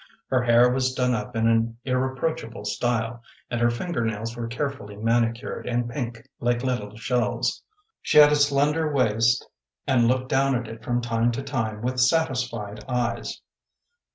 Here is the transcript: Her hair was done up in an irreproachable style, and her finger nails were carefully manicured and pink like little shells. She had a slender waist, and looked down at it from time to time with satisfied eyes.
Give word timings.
Her 0.31 0.41
hair 0.41 0.67
was 0.71 0.95
done 0.95 1.13
up 1.13 1.35
in 1.35 1.45
an 1.47 1.77
irreproachable 1.85 2.65
style, 2.65 3.21
and 3.51 3.61
her 3.61 3.69
finger 3.69 4.03
nails 4.03 4.35
were 4.35 4.47
carefully 4.47 4.95
manicured 4.95 5.67
and 5.67 5.87
pink 5.87 6.27
like 6.39 6.63
little 6.63 6.97
shells. 6.97 7.61
She 8.01 8.17
had 8.17 8.31
a 8.31 8.35
slender 8.35 8.91
waist, 8.91 9.47
and 9.85 10.07
looked 10.07 10.29
down 10.29 10.55
at 10.55 10.67
it 10.67 10.83
from 10.83 11.01
time 11.03 11.31
to 11.33 11.43
time 11.43 11.83
with 11.83 11.99
satisfied 11.99 12.83
eyes. 12.89 13.41